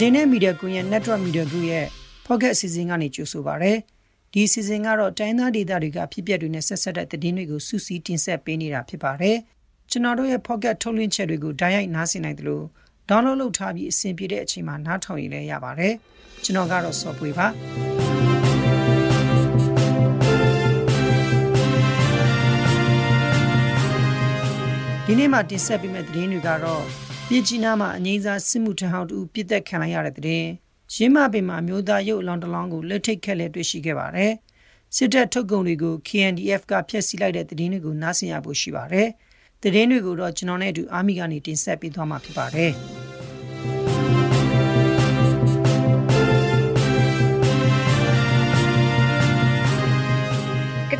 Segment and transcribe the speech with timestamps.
[0.00, 1.86] သတင်းနဲ့မီဒီယာကွန်ရဲ့ Network Media Group ရဲ့
[2.26, 3.72] Pocket အစီအစဉ်ကနေကြိုဆိုပါရစေ။
[4.32, 9.36] ဒီအစီအစဉ်ကတော့တိုင်းသားဒေသတွေကဖြစ်ပျက်တွေနဲ့ဆက်ဆက်တဲ့သတင်းတွေကိုစူးစီးတင်ဆက်ပေးနေတာဖြစ်ပါတယ်။
[9.90, 12.62] ကျွန်တော်တို့ရဲ့ Pocket ထုတ်လွှင့်ချက်တွေကိုဓာတ်ရိုက်နားဆင်နိုင်သလို
[13.08, 15.94] download လုပ်ထားပြီးအဆင်ပြေတဲ့အချိန်မှာနားထောင်ရင်လည်းရပါတယ်။
[16.44, 17.46] ကျွန်တော်ကတော့ software ပါ။
[25.06, 30.44] ဒီနေ့မှာတင်ဆက်ပေးမယ့်သတင်းတွေကတော့ ပြည်ကြီးနားမှာအငိမ့်စားစစ်မှုထမ်းဟောင်းတူပြစ်သက်ခံလိုက်ရတဲ့တဲ့
[30.94, 34.32] ရင်းမပင်မှာမျိုးသားရုပ်အလောင်းတစ်လောင်းကိုလက်ထိတ်ခက်လက်တွေ့ရှိခဲ့ပါတယ်။
[34.96, 39.08] စစ်တပ်ထုတ်ကုန်တွေကို KNDF ကဖျက်ဆီးလိုက်တဲ့သတင်းတွေကိုနားဆင်ရဖို့ရှိပါတယ်။
[39.62, 42.72] သတင်းတွေကိုတော့ကျွန်တော်နဲ့အတူအာမီကနေတင်ဆက်ပေးသွားမှာဖြစ်ပါတယ်။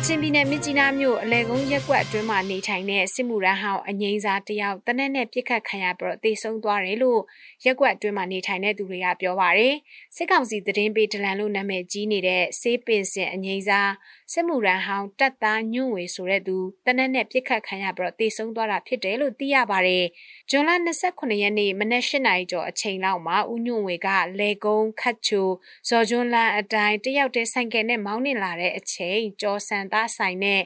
[0.05, 7.21] ချင်ပြည်နယ်မြစ်ကြီးနားမြို့အလဲကုန်းရက်ကွက်အတွင်းမှာနေထိုင်တဲ့စစ်မှုရန်ဟောင်းအငိမ့်စားတယောက်တနက်နဲ့ပြစ်ခတ်ခံရပြီးတော့တေဆုံးသွားတယ်လို့
[7.65, 9.75] ရက်ကွက်အတွင်းမှာနေထိုင်တဲ့သူတွေကပြောပါတယ်
[10.15, 13.91] စစ်ကောင်စီသတင်းပေးဒလန်လို့နာမည်ကြီးနေတဲ့စေးပင်စင်အငိမ့်စား
[14.33, 20.05] စစ်မှုရန်ဟောင်းတက်သားညွန့်ဝေဆိုတဲ့သူတနက်နဲ့ပြစ်ခတ်ခံရပြီးတော့တေဆုံးသွားတာဖြစ်တယ်လို့သိရပါတယ်။
[20.49, 20.71] ဂျွန်လ
[21.05, 24.07] 29ရက်နေ့မနက်၈နာရီကျော်အချိန်လောက်မှာဦးညွန့်ဝေက
[24.39, 25.47] လေကုန်းခတ်ချို
[25.89, 30.61] ဇော်ကျွန်းလန်းအတိုင်းတယောက်တည်းဆိုင်ကယ်နဲ့မောင်းနှင်လာတဲ့အချိန်ကျော်စံသားဆိုင်နဲ့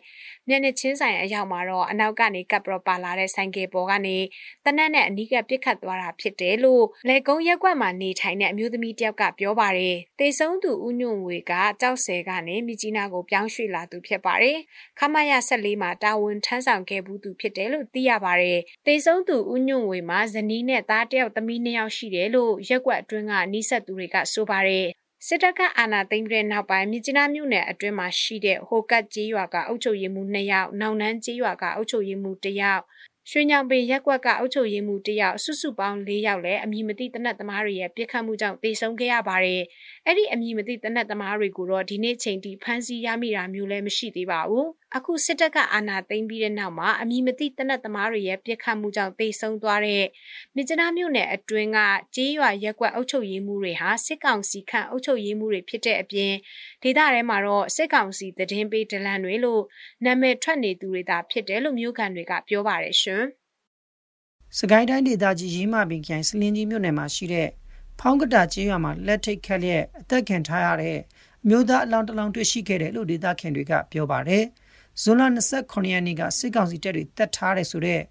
[0.48, 4.18] မျက်နှာချင်းဆိုင်အရောက်မှာတော့အနောက်ကနေကပ်ပရောပါလာတဲ့ဆိုင်ကယ်ပေါ်ကနေ
[4.66, 14.58] တနက်နဲ့အနီးကပြစ်ခတ်သွားတာဖြစ်တယ်လို့လေကုန်းရက်ကွက်မှာနေထိုင်တဲ့အမျိုးသမီးတယောက်ကပြောပါတယ်။တေဆုံးသူဦးညွန့်ဝေကကြောက်ဆယ်ကနေမြကြီးနားကိုပြောင်းရွှေ့လာသူဖြစ်ပါတယ်။
[15.00, 24.88] ခမရ14မှာတာဝန်ထမ်းဆောင်ခဲ့ဘူးသူဖြစ်တယ်လို့သိရပါတယ်။တေဆုံးသူဦးညွန့်ဝေမှာဇနီးနဲ့သားတယောက်သမီးနှစ်ယောက်ရှိတယ်လို့ရက်ကွက်အတွင်းကနှိဆက်သူတွေကဆိုပါတယ်
[25.28, 32.84] စစ်တပ်ကအာဏာသိမ်းပြီးတဲ့နောက်ပိုင်းမြစ်ကြီးနားမြို့နယ်အတွင်းမှာရှိတဲ့ဟိုကတ်ကျေးရွာကအုပ်ချုပ်ရေးမှူး2ယောက်၊နောင်နန်းကျေးရွာကအုပ်ချုပ်ရေးမှူး1ယောက်
[33.30, 39.62] ရွှေညောင်ပင်ရက်ကွက်ကအုပ်ချုပ်ရေးမှူးတယောက်စုစုပေါင်း၄ယောက်လည်းအမည်မသိတနက်သမားတွေရဲ့ပြစ်ခတ်မှုကြောင့်တေဆုံးခဲ့ရပါတယ်။
[40.06, 50.06] အဲ့ဒီအမည်မသိတနက်သမားတွေကိုတော့ဒီနေ့ချိန်ထိဖမ်းဆီးရမိတာမျိုးလည်းမရှိသေးပါဘူး။ အခုစစ်တပ်ကအာဏာသိမ်းပြီးတဲ့နောက်မှာအမည်မသိတနက်သမားတွေရဲ့ပြစ်ခတ်မှုကြောင့်တေဆုံးသွားတဲ့
[50.56, 51.80] မြစ်ကျနာမြို့နယ်အတွင်းက
[52.16, 56.34] ကျေးရွာရက်ကွက်အုပ်ချုပ်ရေးမှူးတွေဟာစစ်ကောင်စီခန့်အုပ်ချုပ်ရေးမှူးတွေဖြစ်တဲ့အပြင်
[56.84, 59.64] ဒေသထဲမှာတော့စစ်ကောင်စီသတင်းပေးဒလန်တွေလို့
[60.06, 63.24] နာမည်ထွက်နေသူတွေသာဖြစ်တယ်လို့မြို့ကန်တွေကပြောပါတယ်ရှင်။
[64.58, 67.50] စကိုင်းတိုင်းဒေသကြီးရေးမပင်ခိုင်စလင်းကြီးမြို့နယ်မှာရှိတဲ့
[68.00, 70.98] ဖောင်းကတာကျေးရွာမှာလက်ထိတ်ခက်လျက်အသက်ခံထားရတဲ့
[71.44, 74.46] အမျိုးသားအလောင်းတစ်လောင်းတွေ့ရှိခဲ့တယ်လို့ဒေသခံတွေကပြောပါတယ်။
[75.02, 75.22] ဇွန်လ
[75.58, 78.02] 29ရက်နေ့ကစစ်ကောင်စီတပ်တွေတပ်ထားတဲ့ဆိုတဲ့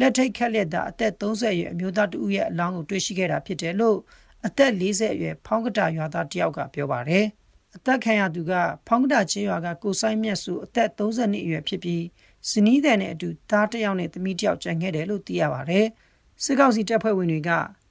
[0.00, 3.98] လက်ထိတ်ခက်လျက်သားအသက်30အရွယ်အမျိုးသားတဦးရဲ့အလောင်းကိုတွေ့ရှိခဲ့တာဖြစ်တယ်လို့
[4.46, 7.26] အသက်40အရွယ်ဖောင်းကတာရွာသားတယောက်ကပြောပါတယ်။
[7.76, 8.52] အသက်ခံရသူက
[8.86, 12.04] ဖောင်းကတာကျေးရွာကကိုဆိုင်မြတ်စုအသက်30နှစ်အရွယ်ဖြစ်ပြီး
[12.50, 15.86] ဇနီးတဲ့နဲ့အတူသားတစ်ယောက်နဲ့သမီးတစ်ယောက်ကြံခဲ့တယ်လို့သိရပါတယ်။
[16.44, 17.50] စစ်ကောင်စီတပ်ဖွဲ့ဝင်တွေက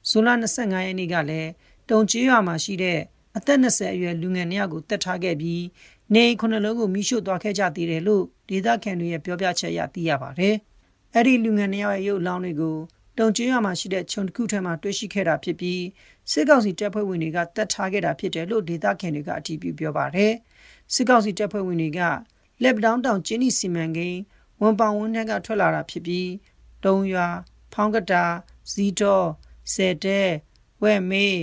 [0.09, 1.49] ဇွန်လ25ရက်နေ့ကလည်း
[1.89, 2.99] တုံကျေးရွာမှာရှိတဲ့
[3.39, 5.63] အသက်20အရွယ်လူငယ်နှစ်ယောက်ကိုတပ်ထားခဲ့ပြီး
[6.13, 10.55] နေခုနှစ်လုံးကိုမိရှို့သွားခဲ့ကြသေးတယ်လို့ဒေသခံတွေရဲ့ပြောပြချက်အရသိရပါတယ်။
[11.13, 12.77] အဲ့ဒီလူငယ်နှစ်ယောက်ရဲ့ရုပ်အလောင်းတွေကို
[13.17, 15.83] တုံကျေးရွာမှာရှိတဲ့ခြုံတစ်ခုထဲမှာတွေ့ရှိခဲ့တာဖြစ်ပြီး
[16.31, 20.33] စစ်ကောင်စီတပ်ဖွဲ့ဝင်တွေကတပ်ထားခဲ့တာဖြစ်တယ်လို့ဒေသခံတွေကအတည်ပြုပြောပါတယ်။
[20.94, 22.00] စစ်ကောင်စီတပ်ဖွဲ့ဝင်တွေက
[22.63, 24.19] လက်ပတောင်းတောင်ကျင်းဤစီမံကိန်း
[24.61, 26.29] ဝန်ပောင်ဝန်းထဲကထွက်လာတာဖြစ်ပြီး
[26.85, 27.27] တုံရွာ
[27.73, 28.23] ဖောင်းကတာ
[28.71, 29.27] ဇီတော်
[29.73, 30.21] ဆယ်တဲ
[30.81, 31.38] ဝဲမေး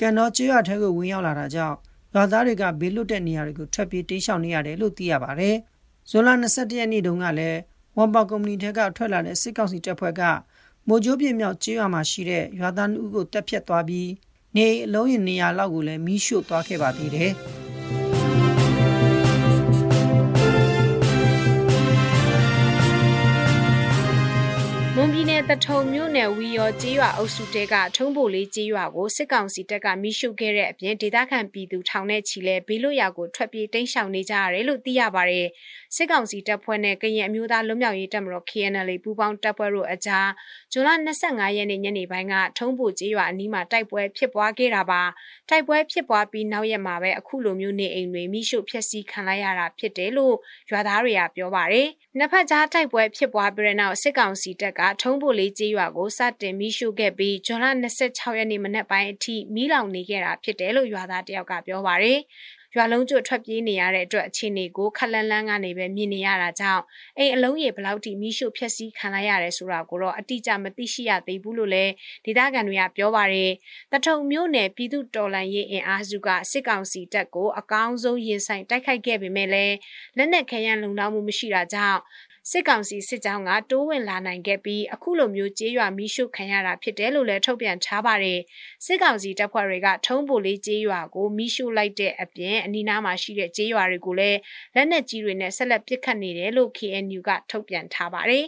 [0.00, 1.76] ကန်တော်ကျွော်ထဲကိုဝင်ရောက်လာတာကြောင့်
[2.14, 5.56] ရွာသားတွေကဘေးလွတ်တဲ့နေရာတွေကိုထွက်ပြေးတိမ်းရှောင်နေရတယ်လို့သိရပါတယ်။
[6.10, 7.58] ဇွန်လ22ရက်နေ့တုန်းကလည်း
[7.96, 10.22] ဝန်ပောင်ကုမ္ပဏီထက်ကထွက်လာတဲ့စစ်ကောင်စီတပ်ဖွဲ့က
[10.88, 14.10] မိုးကြိုးပြင်းမြောက်ကျွော်မှာရှိတဲ့ရွာသားနှုတ်ကိုတက်ဖြတ်သွားပြီး
[14.56, 17.32] နေအလုံးရင်နေရာလောက်ကိုလည်းမီးရှို့သွားခဲ့ပါသေးတယ်။
[25.64, 35.46] ထုံမြို့နယ်ဝီရောကျေးရွာအုပ်စုတဲကထုံးပိုလေးကျေးရွာကိုစစ်ကောင်စီတပ်ကမိရှုခဲ့တဲ့အပြင်ဒေသခံပြည်သူထောင်နဲ့ချီလဲဘေးလွတ်ရာကိုထွက်ပြေးတိမ်းရှောင်နေကြရတယ်လို့သိရပါတယ်။
[35.96, 40.28] စစ်ကောင်စီတပ်ဖွဲ့နဲ့ကရင်အမျိုးသားလွတ်မြောက်ရေးတပ်မတော် KNL ပူးပေါင်းတပ်ဖွဲ့တို့အကြား
[40.72, 40.90] ဇွန်လ
[41.22, 45.02] 25ရက်နေ့ညနေပိုင်းကထုံးပိုကျေးရွာအနီးမှာတိုက်ပွဲဖြစ်ပွားခဲ့တာပါ။
[45.48, 50.36] တိုက်ပွဲဖြစ်ပွားပြီးနောက်ရက်မှာပဲအခုလိုမျိုးနေအိမ်တွေမိရှုဖျက်ဆီးခံလိုက်ရတာဖြစ်တယ်လို့
[50.70, 51.88] ရွာသားတွေကပြောပါတယ်။
[52.18, 62.20] နှစ်ဖက်ကြားတိုက်ပွဲဖြစ်ပွားပြီးတဲ့နောက်စစ်ကောင်စီတပ်ကထုံးပိုလေးကျေးရွာကိုစတင်မိရှုခဲ့ပြီးဇွန်လ26ရက်နေ့မနက်ပိုင်းအထိမီးလောင်နေခဲ့တာဖြစ်တယ်လို့ရွာသားတယောက်ကပြောပါရယ်။
[62.74, 66.82] ရွရွာလုံးကျွတ်ထွက်ပြေးနေရတဲ့အတွက်အခြေအနေကိုခက်လန်းလန်းကနေပဲမြင်နေရတာကြောင့်
[67.18, 71.92] အိမ်အလုံးရေဘလောက်ထိမိရှုဖျက်ဆီးခံလိုက်ရတယ်ဆိုတာကိုတော့အတိအကျမသိရှိရသေးဘူးလို့လည်း
[72.24, 73.50] ဒေသခံတွေကပြောပါတယ်။
[73.92, 79.76] တထုံမြို့နယ်ပြည်သူတော်လှန်ရေးအင်အားစုကစစ်ကောင်စီတပ်ကိုအကောင်းဆုံးရင်ဆိုင်တိုက်ခိုက်ခဲ့ပေမဲ့လည်း
[80.16, 82.00] လက်နက်ခဲယမ်းလုံလောက်မှုမရှိတာကြောင့်
[82.50, 88.40] စစ်ကောင်စီစစ်ကြောင်းကတိုးဝင်လာနိုင်ခဲ့ပြီးအခုလိုမျိုးကြေးရွာမီးရှို့ခံရတာဖြစ်တယ်လို့လည်းထုတ်ပြန်ထားပါတယ်
[88.84, 94.38] စစ်ကောင်စီတပ်ဖွဲ့တွေကထုံးပိုလေးကြေးရွာကိုမီးရှို့လိုက်တဲ့အပြင်အနီးနားမှာရှိတဲ့ကြေးရွာတွေကိုလည်း
[94.74, 98.46] လက်နက်ကြီးတွေနဲ့ဆက်လက်ပစ်ခတ်နေတယ်လို့ KNU ကထုတ်ပြန်ထားပါတယ်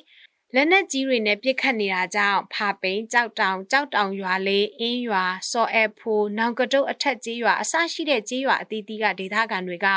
[0.55, 9.89] လက်နက်ကြီးတွေနဲ့ပစ်ခတ်နေတာကြောင့်ဖာပိန်ကြောက်တောင်ကြောက်တောင်ရွာလေးအင်းရွာစော်အဲဖိုနောင်ကတုတ်အထက်ကြီးရွာအစရှိတဲ့ကြီးရွာအသီးသီးကဒေသခံတွေက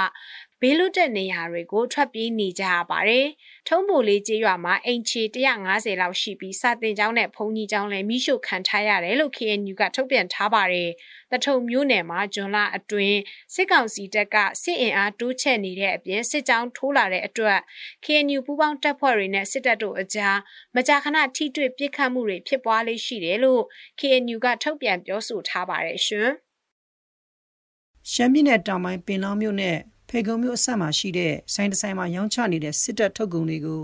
[0.65, 3.27] ဘေးလွတ်တဲ့နေရာတွေကိုထွက်ပြေးနေကြရပါတယ်။
[3.67, 10.89] ထုံးပိုလေးကျေးရွာမှာအိမ်ချေ150လောက်ရှိပြီးစာတင်ကျောင်းနဲ့ဘုံကြီးကျောင်းလည်းမိရှုခံထားရတယ်လို့ KNU ကထုတ်ပြန်ထားပါတယ်။
[11.31, 13.19] တထုံမျိုးနယ်မှာဂျွန်လအတွင်း
[13.53, 17.59] စစ်ကောင်စီတပ်ကစစ်အင်အားတိုးချဲ့နေတဲ့အပြင်စစ်ကြောင်းထိုးလာတဲ့အတွက်
[18.05, 20.37] KNU ပူးပေါင်းတပ်ဖွဲ့တွေနဲ့စစ်တပ်တို့အကြား
[20.75, 23.63] မကြာခဏထိတွေ့ပစ်ခတ်မှုတွေဖြစ်ပွားလေးရှိတယ်လို့
[23.99, 26.29] KNU ကထုတ်ပြန်ပြောဆိုထားပါတယ်ရှင်။
[28.11, 29.79] ရှမ်းပြည်နယ်တောင်ပိုင်းပင်လောင်းမြို့နယ်
[30.15, 33.81] ဖေကုံမြို့အဆက်မှာရှိတဲ့ဆိုင်တဆိုင်မှာရောင်းချနေတဲ့စစ်တပ်ထုတ်ကုန်တွေကို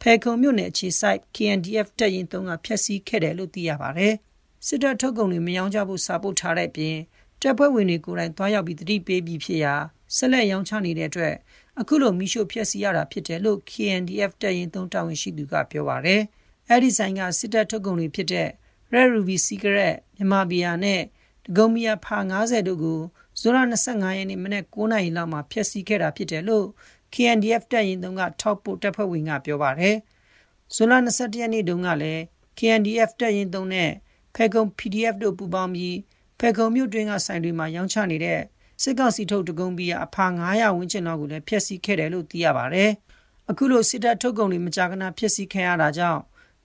[0.00, 4.14] ဖေကုံမြို့နယ်အခြေစိုက် KNDF တပ်ရင်း3ကဖျက်ဆီးခဲ့တယ်လို့သိရပါတယ်။
[4.66, 6.96] စစ်တပ်ထုတ်ကုန်တွေမရောင်းချဖို့စာပို့ထားတဲ့အပြင်
[7.42, 9.74] တပ်ဖွဲ့ဝင်တွေကိုယ်တိုင်သွားရောက်ပြီးတတိပေးပြီးဖြစ်ရာ
[10.16, 11.34] ဆက်လက်ရောင်းချနေတဲ့အတွက်
[11.80, 16.22] အခုလိုမိရှုဖျက်ဆီးရတာဖြစ်တယ်လို့ KNDF တပ်ရင်း3တာဝန်ရှိသူကပြောပါတယ်။
[16.70, 18.48] အဲဒီဆိုင်ကစစ်တပ်ထုတ်ကုန်တွေဖြစ်တဲ့
[18.92, 21.00] Red Ruby Cigarette မြန်မာဘီယာနဲ့
[21.46, 23.00] ဒဂုံမီယာဖာ90တို့ကို
[23.40, 26.66] ဇွန်လ25ရက်နေ့မနက်9:00နာရီလောက်မှာဖျက်ဆီးခဲ့တာဖြစ်တယ်လို့
[27.14, 29.96] KNDF တပ်ရင်းတုံးကထောက်ပို့တပ်ဖွဲ့ဝင်ကပြောပါတယ်။
[30.74, 32.22] ဇွန်လ21ရက်နေ့တုန်းကလည်း
[32.58, 33.90] KNDF တပ်ရင်းတုံးနဲ့
[34.34, 35.96] ဖဲကုံ PDF တို့ပူးပေါင်းပြီး
[36.40, 38.40] ဖဲကုံမြို့တွင်းကဆိုင်တွေမှာရောင်းချနေတဲ့
[38.82, 42.90] စစ်ကောင်စီထုတ်တကုံဘီယာအဖာ900ဝန်းကျင်လောက်ကိုလည်းဖျက်ဆီးခဲ့တယ်လို့သိရပါတယ်။
[43.50, 46.20] အခုလိုစစ်တပ်ထုတ်ကုန်တွေမကြာခဏဖျက်ဆီးခံရတာကြောင့်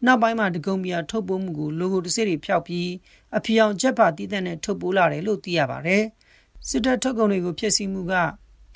[0.05, 2.89] နောက်ပိုင်းမှာဒဂုံမီယာထုတ်ပိုးမှုကိုလိုဂိုတစ်စိတွေဖျောက်ပြီး
[3.37, 6.03] အဖျောင်ချက်ပါတည်တဲ့နဲ့ထုတ်ပိုးလာတယ်လို့သိရပါတယ်။
[6.69, 8.15] စစ်တပ်ထုတ်ကုန်တွေကိုဖျက်ဆီးမှုက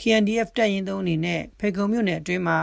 [0.02, 2.60] KNDF တပ်ရင်းသုံးအနေနဲ့ဖေကုံမြို့နယ်အတွင်းမှာ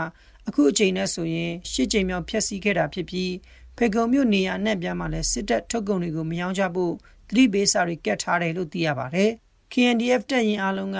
[0.47, 3.31] အခုအချိန်နဲ့ဆိုရင်ရှစ်ကြိမ်မြောက်ဖျက်ဆီးခဲ့တာဖြစ်ပြီး
[3.77, 6.93] ဖေကုံမြို့နေရာနဲ့ပြန်မှာလည်းစစ်တပ်ထုတ်ကုန်တွေကိုမယောင်းချဖို့
[7.29, 9.31] သတိပေးစာတွေကတ်ထားတယ်လို့သိရပါတယ်။
[9.73, 10.99] KNDF တပ်ရင်းအလုံးက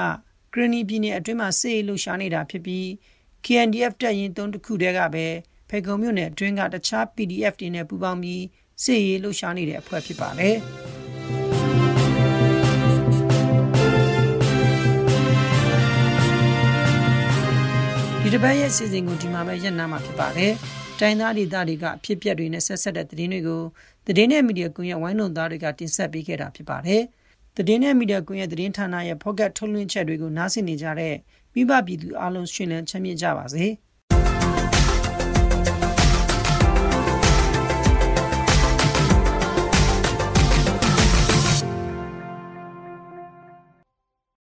[0.54, 2.86] ဂရနီပြည်နယ်အတွင်းမှာစစ်ရေးလှုပ်ရှားနေတာဖြစ်ပြီး
[3.46, 5.26] KNDF တပ်ရင်းသုံးတစ်ခုတည်းကပဲ
[5.70, 8.44] ဖေကုံမြို့နယ်အတွင်းကတခြား PDF တွေနဲ့ပူးပေါင်းပြီး
[8.84, 10.58] စစ်ရေးလှုပ်ရှားနေတဲ့အဖွဲ့ဖြစ်ပါတယ်။
[18.36, 20.52] တစ်ပတ်ရဲ့စီစဉ်ကိုဒီမှာပဲရပ်နားမှာဖြစ်ပါတယ်။
[21.00, 23.62] တိုင်းသားဒေသတွေကအဖြစ်ပြက်တွေနဲ့ဆက်ဆက်တဲ့သတင်းတွေကို
[24.08, 27.02] သတင်းနဲ့မီဒီယာကွန်ရက်ဝိုင်းလုံးသားတွေကတင်ဆက်ပေးခဲ့တာဖြစ်ပါတယ်။
[27.58, 31.16] သတင်းနဲ့မီဒီယာကွန်ရက်သတင်းဌာနရဲ့ဖော့ကတ်ထုတ်လွှင့်ချက်တွေကိုနားဆင်နေကြတဲ့
[31.54, 33.66] မိဘပြည်သူအားလုံးရှင်လန်းချမ်းမြေ့ကြပါစေ။